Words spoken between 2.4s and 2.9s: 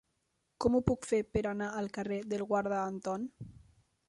Guarda